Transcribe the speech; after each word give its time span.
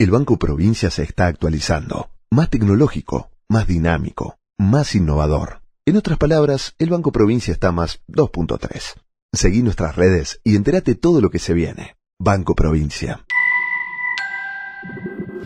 El 0.00 0.12
Banco 0.12 0.38
Provincia 0.38 0.90
se 0.90 1.02
está 1.02 1.26
actualizando, 1.26 2.10
más 2.30 2.50
tecnológico, 2.50 3.32
más 3.48 3.66
dinámico, 3.66 4.38
más 4.56 4.94
innovador. 4.94 5.62
En 5.86 5.96
otras 5.96 6.18
palabras, 6.18 6.76
el 6.78 6.88
Banco 6.88 7.10
Provincia 7.10 7.50
está 7.50 7.72
más 7.72 8.00
2.3. 8.06 8.94
Seguí 9.32 9.60
nuestras 9.64 9.96
redes 9.96 10.40
y 10.44 10.54
entérate 10.54 10.94
todo 10.94 11.20
lo 11.20 11.30
que 11.30 11.40
se 11.40 11.52
viene. 11.52 11.96
Banco 12.16 12.54
Provincia. 12.54 13.24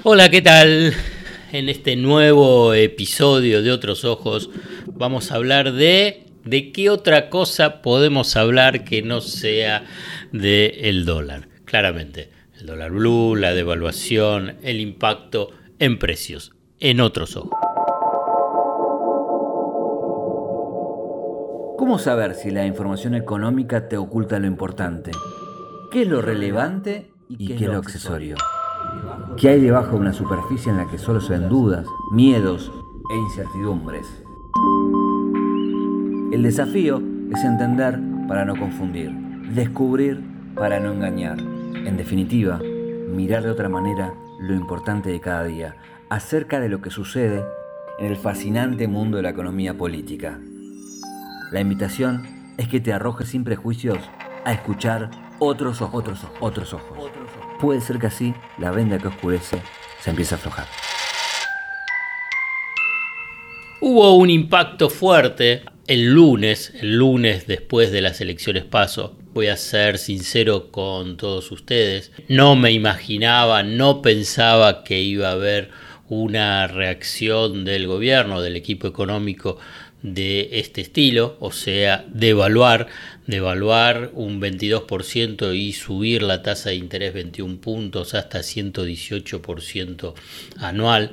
Hola, 0.02 0.28
¿qué 0.28 0.42
tal? 0.42 0.92
En 1.50 1.70
este 1.70 1.96
nuevo 1.96 2.74
episodio 2.74 3.62
de 3.62 3.72
Otros 3.72 4.04
Ojos 4.04 4.50
vamos 4.86 5.32
a 5.32 5.36
hablar 5.36 5.72
de 5.72 6.26
de 6.44 6.72
qué 6.72 6.90
otra 6.90 7.30
cosa 7.30 7.80
podemos 7.80 8.36
hablar 8.36 8.84
que 8.84 9.00
no 9.00 9.22
sea 9.22 9.86
del 10.30 10.74
el 10.78 11.04
dólar. 11.06 11.48
Claramente, 11.64 12.41
el 12.62 12.68
dólar 12.68 12.92
blue, 12.92 13.34
la 13.34 13.54
devaluación, 13.54 14.54
el 14.62 14.80
impacto 14.80 15.50
en 15.80 15.98
precios, 15.98 16.52
en 16.78 17.00
otros 17.00 17.36
ojos. 17.36 17.58
¿Cómo 21.76 21.98
saber 21.98 22.34
si 22.34 22.52
la 22.52 22.64
información 22.64 23.16
económica 23.16 23.88
te 23.88 23.96
oculta 23.96 24.38
lo 24.38 24.46
importante? 24.46 25.10
¿Qué 25.90 26.02
es 26.02 26.08
lo 26.08 26.22
relevante 26.22 27.10
y 27.28 27.48
qué, 27.48 27.54
es 27.54 27.62
lo 27.62 27.78
accesorio? 27.78 28.36
¿Qué 29.36 29.48
hay 29.48 29.60
debajo 29.60 29.94
de 29.94 30.00
una 30.02 30.12
superficie 30.12 30.70
en 30.70 30.78
la 30.78 30.88
que 30.88 30.98
solo 30.98 31.20
se 31.20 31.32
ven 31.36 31.48
dudas, 31.48 31.84
miedos 32.12 32.70
e 33.12 33.16
incertidumbres? 33.16 34.06
El 36.32 36.44
desafío 36.44 37.02
es 37.34 37.42
entender 37.42 37.98
para 38.28 38.44
no 38.44 38.54
confundir, 38.54 39.10
descubrir 39.52 40.22
para 40.54 40.78
no 40.78 40.92
engañar. 40.92 41.51
En 41.74 41.96
definitiva, 41.96 42.58
mirar 42.58 43.42
de 43.42 43.50
otra 43.50 43.68
manera 43.68 44.14
lo 44.40 44.54
importante 44.54 45.10
de 45.10 45.20
cada 45.20 45.44
día, 45.44 45.76
acerca 46.08 46.60
de 46.60 46.68
lo 46.68 46.80
que 46.80 46.90
sucede 46.90 47.44
en 47.98 48.06
el 48.06 48.16
fascinante 48.16 48.88
mundo 48.88 49.16
de 49.16 49.22
la 49.22 49.30
economía 49.30 49.76
política. 49.76 50.38
La 51.50 51.60
invitación 51.60 52.26
es 52.58 52.68
que 52.68 52.80
te 52.80 52.92
arrojes 52.92 53.28
sin 53.28 53.44
prejuicios 53.44 53.98
a 54.44 54.52
escuchar 54.52 55.10
otros 55.38 55.80
ojos, 55.80 56.02
otros 56.02 56.24
ojos, 56.24 56.38
otros 56.52 56.74
ojos. 56.74 57.56
Puede 57.60 57.80
ser 57.80 57.98
que 57.98 58.06
así 58.06 58.34
la 58.58 58.70
venda 58.70 58.98
que 58.98 59.08
oscurece 59.08 59.60
se 60.00 60.10
empiece 60.10 60.34
a 60.34 60.38
aflojar. 60.38 60.66
Hubo 63.80 64.14
un 64.16 64.30
impacto 64.30 64.90
fuerte 64.90 65.64
el 65.86 66.12
lunes, 66.12 66.72
el 66.80 66.96
lunes 66.96 67.46
después 67.46 67.90
de 67.90 68.00
las 68.00 68.20
elecciones 68.20 68.64
paso. 68.64 69.18
Voy 69.34 69.46
a 69.46 69.56
ser 69.56 69.96
sincero 69.96 70.70
con 70.70 71.16
todos 71.16 71.50
ustedes. 71.52 72.12
No 72.28 72.54
me 72.54 72.72
imaginaba, 72.72 73.62
no 73.62 74.02
pensaba 74.02 74.84
que 74.84 75.00
iba 75.00 75.28
a 75.28 75.32
haber 75.32 75.70
una 76.10 76.66
reacción 76.66 77.64
del 77.64 77.86
gobierno, 77.86 78.42
del 78.42 78.56
equipo 78.56 78.86
económico 78.86 79.56
de 80.02 80.50
este 80.58 80.82
estilo, 80.82 81.38
o 81.40 81.50
sea, 81.50 82.04
devaluar, 82.08 82.88
devaluar 83.26 84.10
un 84.12 84.38
22% 84.38 85.56
y 85.56 85.72
subir 85.72 86.22
la 86.22 86.42
tasa 86.42 86.68
de 86.70 86.76
interés 86.76 87.14
21 87.14 87.58
puntos 87.58 88.12
hasta 88.14 88.40
118% 88.40 90.14
anual, 90.58 91.12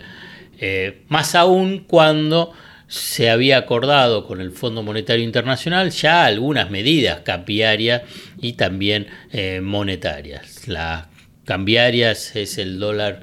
eh, 0.60 1.04
más 1.08 1.36
aún 1.36 1.86
cuando 1.88 2.52
se 2.90 3.30
había 3.30 3.60
acordado 3.60 4.26
con 4.26 4.42
el 4.42 4.52
Fondo 4.52 4.82
Monetario 4.82 5.24
Internacional 5.24 5.92
ya 5.92 6.26
algunas 6.26 6.72
medidas 6.72 7.22
cambiarias 7.22 8.02
y 8.42 8.54
también 8.54 9.08
eh, 9.32 9.62
monetarias. 9.62 10.68
Las 10.68 11.06
cambiarias 11.46 12.36
es 12.36 12.58
el 12.58 12.80
dólar 12.80 13.22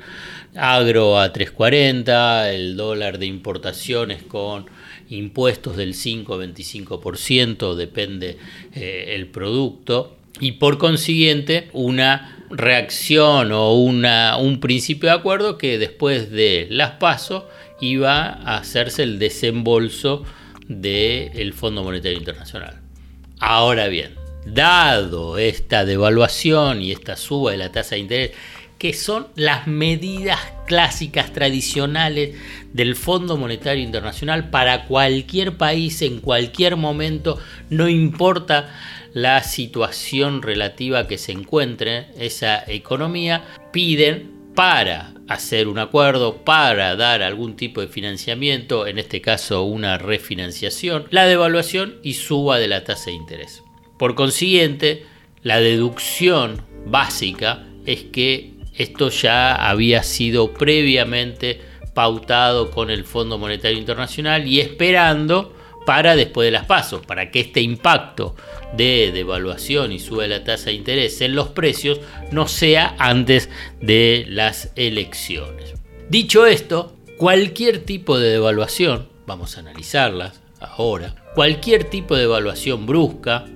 agro 0.54 1.18
a 1.18 1.32
3.40, 1.32 2.54
el 2.54 2.76
dólar 2.76 3.18
de 3.18 3.26
importaciones 3.26 4.22
con 4.22 4.66
impuestos 5.08 5.76
del 5.76 5.94
5-25%, 5.94 7.74
depende 7.74 8.38
eh, 8.72 9.14
el 9.16 9.26
producto, 9.26 10.16
y 10.38 10.52
por 10.52 10.78
consiguiente 10.78 11.70
una 11.72 12.44
reacción 12.50 13.52
o 13.52 13.74
una, 13.74 14.36
un 14.36 14.60
principio 14.60 15.08
de 15.08 15.14
acuerdo 15.16 15.58
que 15.58 15.78
después 15.78 16.30
de 16.30 16.68
las 16.70 16.92
pasos 16.92 17.44
iba 17.80 18.28
a 18.28 18.58
hacerse 18.58 19.02
el 19.02 19.18
desembolso 19.18 20.24
del 20.68 21.52
Fondo 21.52 21.82
Monetario 21.82 22.18
Internacional. 22.18 22.80
Ahora 23.38 23.88
bien, 23.88 24.14
dado 24.46 25.38
esta 25.38 25.84
devaluación 25.84 26.82
y 26.82 26.92
esta 26.92 27.16
suba 27.16 27.52
de 27.52 27.58
la 27.58 27.72
tasa 27.72 27.96
de 27.96 28.00
interés, 28.00 28.30
que 28.78 28.92
son 28.92 29.28
las 29.36 29.66
medidas 29.66 30.38
clásicas 30.66 31.32
tradicionales 31.32 32.36
del 32.72 32.94
Fondo 32.94 33.36
Monetario 33.36 33.82
Internacional 33.82 34.50
para 34.50 34.84
cualquier 34.84 35.56
país 35.56 36.02
en 36.02 36.20
cualquier 36.20 36.76
momento, 36.76 37.38
no 37.70 37.88
importa 37.88 38.68
la 39.14 39.42
situación 39.42 40.42
relativa 40.42 41.08
que 41.08 41.16
se 41.16 41.32
encuentre 41.32 42.08
esa 42.18 42.62
economía, 42.70 43.44
piden 43.72 44.35
para 44.56 45.12
hacer 45.28 45.68
un 45.68 45.78
acuerdo, 45.78 46.38
para 46.38 46.96
dar 46.96 47.22
algún 47.22 47.56
tipo 47.56 47.82
de 47.82 47.88
financiamiento, 47.88 48.86
en 48.86 48.98
este 48.98 49.20
caso 49.20 49.62
una 49.64 49.98
refinanciación, 49.98 51.06
la 51.10 51.26
devaluación 51.26 51.96
y 52.02 52.14
suba 52.14 52.58
de 52.58 52.66
la 52.66 52.82
tasa 52.82 53.10
de 53.10 53.16
interés. 53.16 53.62
Por 53.98 54.14
consiguiente, 54.14 55.04
la 55.42 55.60
deducción 55.60 56.62
básica 56.86 57.66
es 57.84 58.04
que 58.04 58.54
esto 58.74 59.10
ya 59.10 59.54
había 59.54 60.02
sido 60.02 60.52
previamente 60.52 61.60
pautado 61.94 62.70
con 62.70 62.90
el 62.90 63.04
Fondo 63.04 63.38
Monetario 63.38 63.78
Internacional 63.78 64.46
y 64.46 64.60
esperando 64.60 65.55
para 65.86 66.16
después 66.16 66.46
de 66.46 66.50
las 66.50 66.66
pasos, 66.66 67.06
para 67.06 67.30
que 67.30 67.40
este 67.40 67.62
impacto 67.62 68.34
de 68.76 69.12
devaluación 69.14 69.92
y 69.92 70.00
sube 70.00 70.28
la 70.28 70.44
tasa 70.44 70.66
de 70.66 70.74
interés 70.74 71.22
en 71.22 71.34
los 71.34 71.48
precios 71.48 72.00
no 72.32 72.48
sea 72.48 72.94
antes 72.98 73.48
de 73.80 74.26
las 74.28 74.72
elecciones. 74.76 75.74
Dicho 76.10 76.44
esto, 76.44 76.94
cualquier 77.16 77.78
tipo 77.78 78.18
de 78.18 78.30
devaluación, 78.32 79.08
vamos 79.26 79.56
a 79.56 79.60
analizarlas 79.60 80.42
ahora, 80.60 81.14
cualquier 81.34 81.84
tipo 81.84 82.14
de 82.14 82.22
devaluación 82.22 82.84
brusca, 82.84 83.46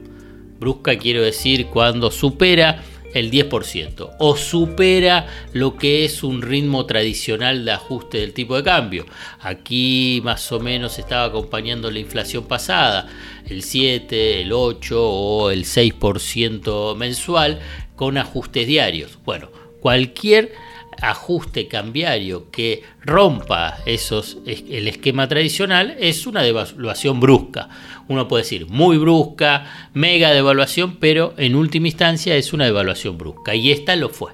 brusca 0.58 0.96
quiero 0.98 1.22
decir 1.22 1.66
cuando 1.66 2.10
supera 2.10 2.82
el 3.14 3.30
10% 3.30 4.16
o 4.18 4.36
supera 4.36 5.26
lo 5.52 5.76
que 5.76 6.04
es 6.04 6.22
un 6.22 6.42
ritmo 6.42 6.86
tradicional 6.86 7.64
de 7.64 7.72
ajuste 7.72 8.18
del 8.18 8.32
tipo 8.32 8.56
de 8.56 8.62
cambio. 8.62 9.06
Aquí 9.40 10.20
más 10.24 10.50
o 10.52 10.60
menos 10.60 10.98
estaba 10.98 11.24
acompañando 11.24 11.90
la 11.90 11.98
inflación 11.98 12.44
pasada, 12.44 13.08
el 13.48 13.62
7, 13.62 14.42
el 14.42 14.52
8 14.52 14.96
o 15.02 15.50
el 15.50 15.64
6% 15.64 16.96
mensual 16.96 17.60
con 17.96 18.18
ajustes 18.18 18.66
diarios. 18.66 19.18
Bueno, 19.24 19.50
cualquier 19.80 20.52
ajuste 21.00 21.68
cambiario 21.68 22.50
que 22.50 22.82
rompa 23.02 23.78
esos, 23.86 24.38
el 24.46 24.88
esquema 24.88 25.28
tradicional 25.28 25.96
es 25.98 26.26
una 26.26 26.42
devaluación 26.42 27.20
brusca. 27.20 27.68
Uno 28.08 28.28
puede 28.28 28.42
decir 28.42 28.66
muy 28.66 28.98
brusca, 28.98 29.88
mega 29.94 30.30
devaluación, 30.30 30.96
pero 30.96 31.34
en 31.36 31.54
última 31.54 31.88
instancia 31.88 32.36
es 32.36 32.52
una 32.52 32.64
devaluación 32.64 33.18
brusca. 33.18 33.54
Y 33.54 33.70
esta 33.70 33.96
lo 33.96 34.08
fue, 34.08 34.32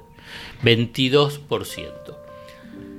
22%. 0.62 1.90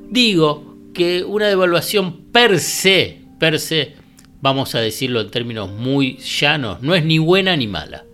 Digo 0.10 0.78
que 0.94 1.24
una 1.24 1.48
devaluación 1.48 2.32
per 2.32 2.60
se, 2.60 3.22
per 3.40 3.60
se, 3.60 3.96
vamos 4.42 4.76
a 4.76 4.80
decirlo 4.80 5.22
en 5.22 5.32
términos 5.32 5.72
muy 5.72 6.18
llanos, 6.18 6.82
no 6.82 6.96
es 6.96 7.04
ni 7.04 7.20
buena 7.20 7.56
ni 7.56 7.68
mala. 7.68 8.06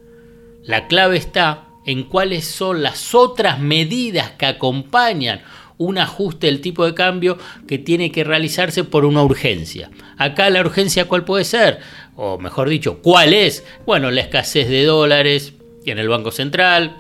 La 0.63 0.87
clave 0.87 1.17
está 1.17 1.67
en 1.85 2.03
cuáles 2.03 2.45
son 2.45 2.83
las 2.83 3.13
otras 3.13 3.59
medidas 3.59 4.31
que 4.31 4.45
acompañan 4.45 5.41
un 5.77 5.97
ajuste 5.97 6.47
del 6.47 6.61
tipo 6.61 6.85
de 6.85 6.93
cambio 6.93 7.37
que 7.67 7.77
tiene 7.77 8.11
que 8.11 8.23
realizarse 8.23 8.83
por 8.83 9.05
una 9.05 9.23
urgencia. 9.23 9.89
Acá 10.17 10.49
la 10.49 10.61
urgencia 10.61 11.07
cuál 11.07 11.25
puede 11.25 11.43
ser, 11.43 11.79
o 12.15 12.37
mejor 12.37 12.69
dicho, 12.69 12.99
cuál 13.01 13.33
es. 13.33 13.65
Bueno, 13.85 14.11
la 14.11 14.21
escasez 14.21 14.69
de 14.69 14.85
dólares 14.85 15.53
en 15.85 15.99
el 15.99 16.07
Banco 16.07 16.31
Central, 16.31 16.95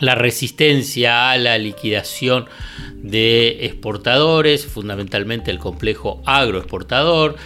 la 0.00 0.14
resistencia 0.14 1.30
a 1.30 1.38
la 1.38 1.58
liquidación 1.58 2.46
de 2.94 3.66
exportadores, 3.66 4.66
fundamentalmente 4.66 5.50
el 5.50 5.58
complejo 5.58 6.22
agroexportador, 6.24 7.36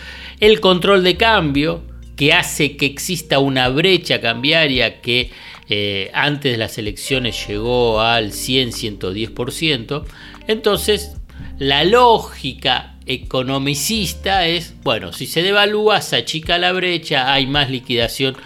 el 0.41 0.61
control 0.61 1.03
de 1.03 1.17
cambio, 1.17 1.83
que 2.17 2.33
hace 2.33 2.77
que 2.77 2.87
exista 2.87 3.39
una 3.39 3.69
brecha 3.69 4.21
cambiaria 4.21 5.01
que 5.01 5.31
eh, 5.69 6.11
antes 6.13 6.53
de 6.53 6.59
las 6.59 6.79
elecciones 6.79 7.47
llegó 7.47 8.01
al 8.01 8.33
100-110%. 8.33 10.05
Entonces, 10.47 11.17
la 11.59 11.85
lógica 11.85 12.97
economicista 13.07 14.47
es, 14.47 14.75
bueno, 14.83 15.13
si 15.13 15.27
se 15.27 15.43
devalúa, 15.43 16.01
se 16.01 16.17
achica 16.17 16.59
la 16.59 16.73
brecha, 16.73 17.33
hay 17.33 17.47
más 17.47 17.71
liquidación 17.71 18.37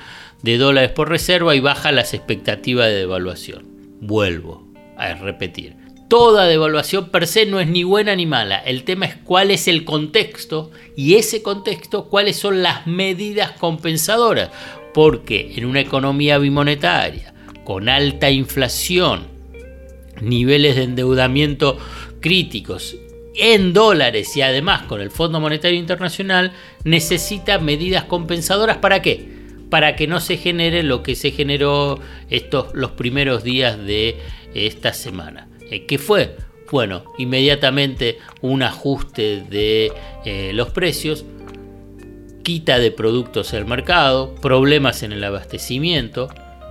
de 0.42 0.58
dólares 0.58 0.90
por 0.90 1.08
reserva 1.08 1.54
y 1.54 1.60
baja 1.60 1.92
las 1.92 2.14
expectativas 2.14 2.86
de 2.86 2.96
devaluación. 2.96 3.66
Vuelvo 4.00 4.66
a 4.96 5.14
repetir. 5.14 5.85
Toda 6.08 6.46
devaluación 6.46 7.08
per 7.08 7.26
se 7.26 7.46
no 7.46 7.58
es 7.58 7.66
ni 7.66 7.82
buena 7.82 8.14
ni 8.14 8.26
mala. 8.26 8.58
El 8.58 8.84
tema 8.84 9.06
es 9.06 9.16
cuál 9.16 9.50
es 9.50 9.66
el 9.66 9.84
contexto 9.84 10.70
y 10.96 11.14
ese 11.14 11.42
contexto 11.42 12.08
cuáles 12.08 12.36
son 12.36 12.62
las 12.62 12.86
medidas 12.86 13.52
compensadoras. 13.52 14.50
Porque 14.94 15.54
en 15.56 15.64
una 15.64 15.80
economía 15.80 16.38
bimonetaria, 16.38 17.34
con 17.64 17.88
alta 17.88 18.30
inflación, 18.30 19.26
niveles 20.20 20.76
de 20.76 20.84
endeudamiento 20.84 21.76
críticos 22.20 22.96
en 23.34 23.72
dólares 23.72 24.36
y 24.36 24.42
además 24.42 24.82
con 24.82 25.00
el 25.00 25.10
Fondo 25.10 25.40
Monetario 25.40 25.78
Internacional, 25.78 26.52
necesita 26.84 27.58
medidas 27.58 28.04
compensadoras 28.04 28.76
para 28.78 29.02
qué? 29.02 29.28
Para 29.70 29.96
que 29.96 30.06
no 30.06 30.20
se 30.20 30.36
genere 30.36 30.84
lo 30.84 31.02
que 31.02 31.16
se 31.16 31.32
generó 31.32 31.98
estos 32.30 32.72
los 32.74 32.92
primeros 32.92 33.42
días 33.42 33.76
de 33.76 34.16
esta 34.54 34.94
semana. 34.94 35.48
Eh, 35.70 35.86
¿Qué 35.86 35.98
fue? 35.98 36.36
Bueno, 36.70 37.04
inmediatamente 37.18 38.18
un 38.40 38.62
ajuste 38.62 39.42
de 39.42 39.92
eh, 40.24 40.50
los 40.52 40.70
precios, 40.70 41.24
quita 42.42 42.78
de 42.78 42.90
productos 42.90 43.52
del 43.52 43.66
mercado, 43.66 44.34
problemas 44.36 45.02
en 45.02 45.12
el 45.12 45.24
abastecimiento 45.24 46.28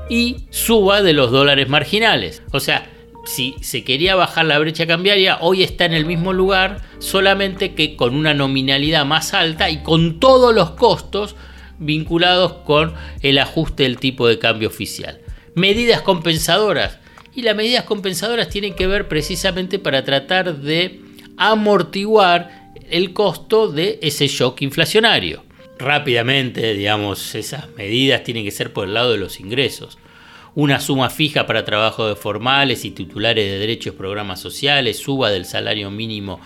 y 0.09 0.45
suba 0.50 1.01
de 1.01 1.13
los 1.13 1.31
dólares 1.31 1.69
marginales. 1.69 2.44
O 2.51 2.59
sea, 2.59 2.89
si 3.25 3.56
se 3.62 3.83
quería 3.83 4.15
bajar 4.15 4.45
la 4.45 4.59
brecha 4.59 4.86
cambiaria, 4.86 5.38
hoy 5.42 5.63
está 5.63 5.86
en 5.86 5.94
el 5.94 6.06
mismo 6.06 6.31
lugar, 6.31 6.81
solamente 7.00 7.74
que 7.74 7.95
con 7.95 8.15
una 8.15 8.33
nominalidad 8.33 9.06
más 9.06 9.33
alta 9.33 9.69
y 9.69 9.81
con 9.81 10.19
todos 10.19 10.53
los 10.53 10.71
costos 10.71 11.36
vinculados 11.80 12.53
con 12.65 12.94
el 13.21 13.38
ajuste 13.39 13.83
del 13.83 13.97
tipo 13.97 14.27
de 14.27 14.39
cambio 14.39 14.68
oficial. 14.68 15.21
Medidas 15.56 16.01
compensadoras. 16.01 17.00
Y 17.36 17.42
las 17.42 17.56
medidas 17.56 17.84
compensadoras 17.84 18.50
tienen 18.50 18.76
que 18.76 18.88
ver 18.88 19.08
precisamente 19.08 19.78
para 19.78 20.04
tratar 20.04 20.58
de 20.58 21.02
amortiguar 21.38 22.72
el 22.90 23.14
costo 23.14 23.68
de 23.68 24.00
ese 24.02 24.28
shock 24.28 24.62
inflacionario. 24.62 25.44
Rápidamente, 25.78 26.74
digamos, 26.74 27.36
esas 27.36 27.70
medidas 27.76 28.24
tienen 28.24 28.46
que 28.46 28.52
ser 28.52 28.72
por 28.72 28.88
el 28.88 28.94
lado 28.94 29.12
de 29.12 29.18
los 29.18 29.40
ingresos 29.40 29.98
una 30.56 30.80
suma 30.80 31.10
fija 31.10 31.46
para 31.46 31.66
trabajos 31.66 32.18
formales 32.18 32.86
y 32.86 32.92
titulares 32.92 33.46
de 33.46 33.60
derechos 33.60 33.94
programas 33.94 34.40
sociales, 34.40 34.98
suba 34.98 35.30
del 35.30 35.46
salario 35.46 35.92
mínimo 35.92 36.40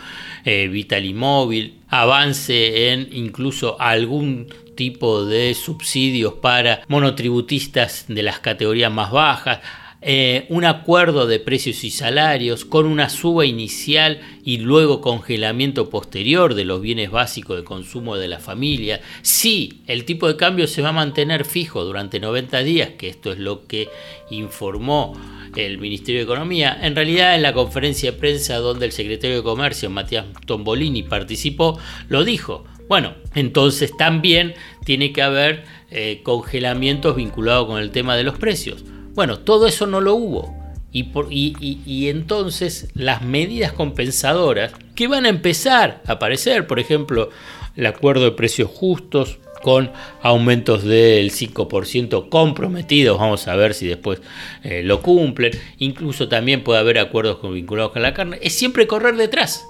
eh, 0.45 0.68
vital 0.68 1.06
y 1.06 1.13
móvil, 1.13 1.75
avance 1.88 2.92
en 2.92 3.07
incluso 3.12 3.80
algún 3.80 4.47
tipo 4.75 5.25
de 5.25 5.53
subsidios 5.53 6.33
para 6.33 6.81
monotributistas 6.88 8.06
de 8.07 8.24
las 8.24 8.39
categorías 8.39 8.92
más 8.92 9.12
bajas, 9.12 9.59
eh, 10.01 10.45
un 10.47 10.63
acuerdo 10.63 11.27
de 11.27 11.41
precios 11.41 11.83
y 11.83 11.91
salarios 11.91 12.63
con 12.63 12.85
una 12.85 13.09
suba 13.09 13.45
inicial 13.45 14.21
y 14.45 14.59
luego 14.59 15.01
congelamiento 15.01 15.89
posterior 15.89 16.55
de 16.55 16.63
los 16.63 16.81
bienes 16.81 17.11
básicos 17.11 17.57
de 17.57 17.65
consumo 17.65 18.15
de 18.15 18.29
la 18.29 18.39
familia. 18.39 19.01
Si 19.21 19.81
el 19.87 20.05
tipo 20.05 20.29
de 20.29 20.37
cambio 20.37 20.67
se 20.67 20.81
va 20.81 20.89
a 20.89 20.93
mantener 20.93 21.43
fijo 21.43 21.83
durante 21.83 22.21
90 22.21 22.59
días, 22.63 22.89
que 22.97 23.09
esto 23.09 23.33
es 23.33 23.39
lo 23.39 23.67
que 23.67 23.89
informó 24.29 25.19
el 25.57 25.79
Ministerio 25.79 26.21
de 26.21 26.25
Economía, 26.25 26.79
en 26.81 26.95
realidad 26.95 27.35
en 27.35 27.41
la 27.41 27.53
conferencia 27.53 28.11
de 28.11 28.17
prensa 28.17 28.55
donde 28.57 28.85
el 28.85 28.93
secretario 28.93 29.35
de 29.35 29.43
Comercio, 29.43 29.89
Matías 29.89 30.27
Tombolini, 30.45 31.03
participó, 31.03 31.77
lo 32.07 32.23
dijo. 32.23 32.63
Bueno, 32.87 33.15
entonces 33.35 33.95
también 33.97 34.53
tiene 34.85 35.11
que 35.11 35.21
haber 35.21 35.65
eh, 35.91 36.21
congelamientos 36.23 37.17
vinculados 37.17 37.67
con 37.67 37.81
el 37.81 37.91
tema 37.91 38.15
de 38.15 38.23
los 38.23 38.37
precios. 38.39 38.83
Bueno, 39.13 39.39
todo 39.39 39.67
eso 39.67 39.85
no 39.88 40.01
lo 40.01 40.15
hubo. 40.15 40.59
Y, 40.91 42.07
entonces 42.07 42.89
las 42.95 43.21
medidas 43.21 43.73
compensadoras 43.73 44.73
que 44.95 45.07
van 45.07 45.25
a 45.25 45.29
empezar 45.29 46.01
a 46.07 46.13
aparecer, 46.13 46.65
por 46.65 46.79
ejemplo, 46.79 47.29
el 47.75 47.85
acuerdo 47.85 48.23
de 48.23 48.31
precios 48.31 48.69
justos 48.69 49.38
con 49.61 49.91
aumentos 50.21 50.83
del 50.83 51.31
5% 51.31 52.29
comprometidos, 52.29 53.19
vamos 53.19 53.47
a 53.47 53.56
ver 53.56 53.73
si 53.73 53.88
después 53.88 54.21
eh, 54.63 54.81
lo 54.83 55.01
cumplen, 55.01 55.51
incluso 55.77 56.27
también 56.27 56.63
puede 56.63 56.79
haber 56.79 56.97
acuerdos 56.97 57.39
vinculados 57.41 57.91
con 57.91 58.01
la 58.01 58.13
carne, 58.13 58.39
es 58.41 58.53
siempre 58.53 58.88
correr 58.88 59.15
detrás, 59.15 59.65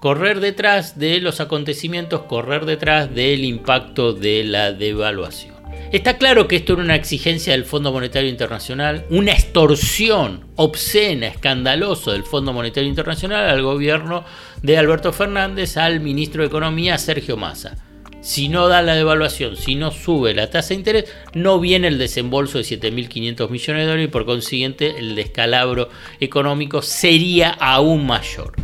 correr 0.00 0.40
detrás 0.40 0.98
de 0.98 1.20
los 1.20 1.40
acontecimientos, 1.40 2.22
correr 2.22 2.66
detrás 2.66 3.14
del 3.14 3.44
impacto 3.44 4.12
de 4.12 4.44
la 4.44 4.72
devaluación. 4.72 5.59
Está 5.92 6.18
claro 6.18 6.46
que 6.46 6.54
esto 6.54 6.74
era 6.74 6.82
una 6.82 6.94
exigencia 6.94 7.52
del 7.52 7.64
Fondo 7.64 7.90
Monetario 7.90 8.30
Internacional, 8.30 9.06
una 9.10 9.32
extorsión 9.32 10.46
obscena, 10.54 11.26
escandalosa 11.26 12.12
del 12.12 12.22
Fondo 12.22 12.52
Monetario 12.52 12.88
Internacional 12.88 13.50
al 13.50 13.62
gobierno 13.62 14.24
de 14.62 14.78
Alberto 14.78 15.12
Fernández, 15.12 15.76
al 15.76 15.98
ministro 15.98 16.42
de 16.42 16.46
Economía 16.46 16.96
Sergio 16.96 17.36
Massa. 17.36 17.76
Si 18.20 18.48
no 18.48 18.68
da 18.68 18.82
la 18.82 18.94
devaluación, 18.94 19.56
si 19.56 19.74
no 19.74 19.90
sube 19.90 20.32
la 20.32 20.48
tasa 20.48 20.68
de 20.68 20.74
interés, 20.76 21.04
no 21.34 21.58
viene 21.58 21.88
el 21.88 21.98
desembolso 21.98 22.58
de 22.58 22.64
7.500 22.64 23.50
millones 23.50 23.82
de 23.82 23.86
dólares 23.86 24.04
y 24.04 24.12
por 24.12 24.26
consiguiente 24.26 24.94
el 24.96 25.16
descalabro 25.16 25.88
económico 26.20 26.82
sería 26.82 27.50
aún 27.50 28.06
mayor. 28.06 28.54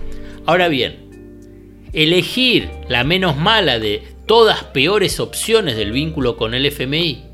Ahora 0.47 0.69
bien, 0.69 1.89
elegir 1.93 2.71
la 2.89 3.03
menos 3.03 3.37
mala 3.37 3.81
de 3.81 4.16
todas 4.27 4.65
peores 4.65 5.21
opciones 5.21 5.77
del 5.77 5.93
vínculo 5.93 6.37
con 6.37 6.53
el 6.55 6.67
FMI, 6.67 7.25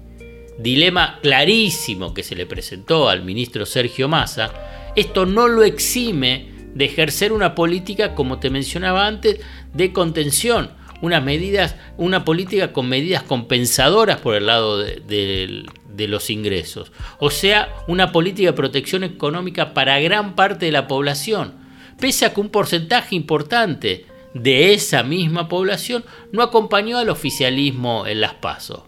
dilema 0.58 1.18
clarísimo 1.22 2.12
que 2.14 2.22
se 2.22 2.36
le 2.36 2.46
presentó 2.46 3.08
al 3.08 3.24
ministro 3.24 3.66
Sergio 3.66 4.08
Massa, 4.08 4.92
esto 4.94 5.24
no 5.24 5.48
lo 5.48 5.64
exime 5.64 6.50
de 6.74 6.84
ejercer 6.84 7.32
una 7.32 7.54
política, 7.54 8.14
como 8.14 8.38
te 8.38 8.50
mencionaba 8.50 9.06
antes, 9.06 9.40
de 9.72 9.92
contención, 9.92 10.70
unas 11.00 11.24
medidas, 11.24 11.76
una 11.96 12.24
política 12.24 12.72
con 12.72 12.88
medidas 12.88 13.22
compensadoras 13.22 14.20
por 14.20 14.34
el 14.34 14.46
lado 14.46 14.78
de, 14.78 15.64
de 15.88 16.08
los 16.08 16.30
ingresos. 16.30 16.92
O 17.18 17.30
sea, 17.30 17.74
una 17.88 18.12
política 18.12 18.50
de 18.50 18.56
protección 18.56 19.02
económica 19.02 19.74
para 19.74 19.98
gran 20.00 20.36
parte 20.36 20.66
de 20.66 20.72
la 20.72 20.86
población. 20.86 21.54
Pese 21.98 22.26
a 22.26 22.34
que 22.34 22.40
un 22.40 22.50
porcentaje 22.50 23.14
importante 23.14 24.06
de 24.34 24.72
esa 24.74 25.02
misma 25.02 25.48
población 25.48 26.04
no 26.32 26.42
acompañó 26.42 26.98
al 26.98 27.10
oficialismo 27.10 28.06
en 28.06 28.20
las 28.20 28.34
pasos. 28.34 28.82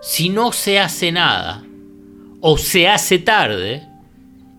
Si 0.00 0.28
no 0.28 0.52
se 0.52 0.78
hace 0.78 1.12
nada 1.12 1.64
o 2.40 2.58
se 2.58 2.88
hace 2.88 3.18
tarde, 3.18 3.88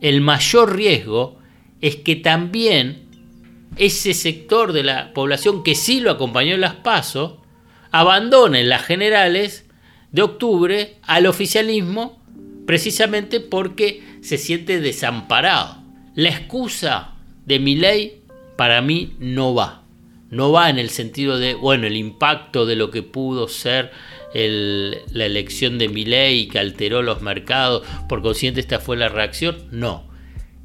el 0.01 0.21
mayor 0.21 0.75
riesgo 0.75 1.37
es 1.81 1.97
que 1.97 2.15
también 2.15 3.07
ese 3.77 4.13
sector 4.13 4.73
de 4.73 4.83
la 4.83 5.13
población 5.13 5.63
que 5.63 5.75
sí 5.75 5.99
lo 5.99 6.11
acompañó 6.11 6.55
en 6.55 6.61
las 6.61 6.75
pasos 6.75 7.35
abandone 7.91 8.63
las 8.63 8.83
generales 8.83 9.65
de 10.11 10.21
octubre 10.21 10.97
al 11.03 11.27
oficialismo 11.27 12.21
precisamente 12.65 13.39
porque 13.39 14.03
se 14.21 14.37
siente 14.37 14.79
desamparado. 14.79 15.77
La 16.15 16.29
excusa 16.29 17.13
de 17.45 17.59
mi 17.59 17.75
ley 17.75 18.23
para 18.59 18.81
mí 18.81 19.13
no 19.19 19.55
va. 19.55 19.83
No 20.31 20.51
va 20.51 20.69
en 20.69 20.79
el 20.79 20.89
sentido 20.89 21.39
de, 21.39 21.53
bueno, 21.53 21.87
el 21.87 21.95
impacto 21.95 22.65
de 22.65 22.75
lo 22.75 22.91
que 22.91 23.03
pudo 23.03 23.47
ser 23.47 23.93
la 24.33 25.25
elección 25.25 25.77
de 25.77 25.87
Milei 25.87 26.49
que 26.49 26.59
alteró 26.59 27.01
los 27.01 27.21
mercados, 27.21 27.87
por 28.09 28.21
consiguiente 28.21 28.59
esta 28.59 28.81
fue 28.81 28.97
la 28.97 29.07
reacción. 29.07 29.69
No, 29.71 30.11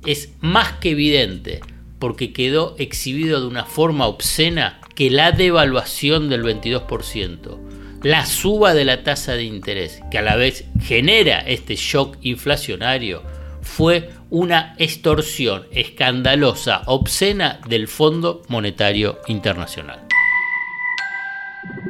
es 0.05 0.33
más 0.41 0.73
que 0.73 0.91
evidente, 0.91 1.61
porque 2.01 2.33
quedó 2.33 2.75
exhibido 2.81 3.41
de 3.41 3.47
una 3.47 3.65
forma 3.65 4.09
obscena 4.09 4.81
que 4.97 5.09
la 5.09 5.31
devaluación 5.31 6.29
del 6.29 6.43
22%, 6.43 7.61
la 8.03 8.27
suba 8.27 8.75
de 8.75 8.87
la 8.87 9.05
tasa 9.05 9.35
de 9.35 9.45
interés, 9.45 10.01
que 10.11 10.19
a 10.19 10.23
la 10.23 10.35
vez 10.35 10.65
genera 10.83 11.39
este 11.39 11.77
shock 11.77 12.17
inflacionario, 12.23 13.23
fue 13.65 14.13
una 14.31 14.75
extorsión 14.79 15.65
escandalosa, 15.73 16.83
obscena 16.87 17.61
del 17.69 17.89
Fondo 17.89 18.43
Monetario 18.49 19.19
Internacional. 19.27 20.07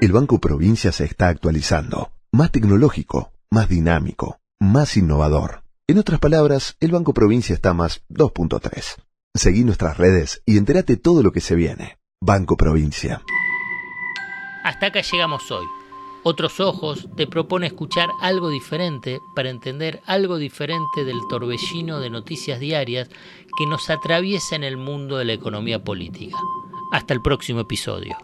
El 0.01 0.13
Banco 0.13 0.41
Provincia 0.41 0.93
se 0.93 1.05
está 1.05 1.29
actualizando, 1.29 2.13
más 2.33 2.51
tecnológico, 2.51 3.33
más 3.51 3.69
dinámico, 3.69 4.41
más 4.61 4.97
innovador. 4.97 5.63
En 5.87 5.99
otras 5.99 6.21
palabras, 6.21 6.77
el 6.81 6.93
Banco 6.93 7.13
Provincia 7.13 7.55
está 7.55 7.75
más 7.75 8.03
2.3. 8.09 8.97
Seguí 9.35 9.65
nuestras 9.65 9.99
redes 9.99 10.43
y 10.47 10.57
entérate 10.57 10.97
todo 10.97 11.23
lo 11.23 11.33
que 11.33 11.41
se 11.41 11.55
viene. 11.55 11.99
Banco 12.21 12.57
Provincia. 12.57 13.23
Hasta 14.63 14.87
acá 14.87 15.03
llegamos 15.03 15.51
hoy. 15.51 15.67
Otros 16.27 16.59
ojos 16.59 17.07
te 17.17 17.27
propone 17.27 17.67
escuchar 17.67 18.09
algo 18.23 18.49
diferente 18.49 19.21
para 19.35 19.51
entender 19.51 20.03
algo 20.07 20.39
diferente 20.39 21.05
del 21.05 21.21
torbellino 21.29 22.01
de 22.01 22.09
noticias 22.09 22.59
diarias 22.59 23.11
que 23.59 23.67
nos 23.67 23.91
atraviesa 23.91 24.57
en 24.57 24.65
el 24.65 24.79
mundo 24.79 25.19
de 25.19 25.27
la 25.27 25.35
economía 25.35 25.85
política. 25.85 26.39
Hasta 26.93 27.13
el 27.13 27.21
próximo 27.21 27.61
episodio. 27.61 28.17